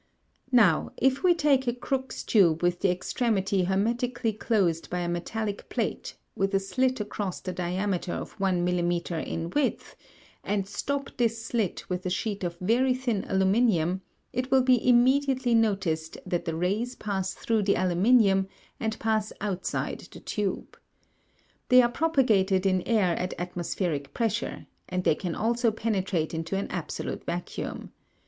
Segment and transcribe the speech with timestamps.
[0.51, 5.69] Now if we take a Crookes tube with the extremity hermetically closed by a metallic
[5.69, 9.23] plate with a slit across the diameter of 1 mm.
[9.27, 9.95] in width,
[10.43, 14.01] and stop this slit with a sheet of very thin aluminium,
[14.33, 18.47] it will be immediately noticed that the rays pass through the aluminium
[18.79, 20.79] and pass outside the tube.
[21.69, 26.69] They are propagated in air at atmospheric pressure, and they can also penetrate into an
[26.71, 27.91] absolute vacuum.